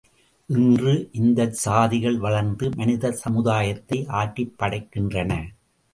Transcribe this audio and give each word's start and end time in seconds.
இன்று 0.49 0.93
இந்தச் 1.11 1.59
சாதிகள் 1.65 2.17
வளர்ந்து 2.17 2.69
மனித 2.75 3.11
சமுதாயத்தை 3.21 3.99
ஆட்டிப்படைக்கின்றன. 4.13 5.31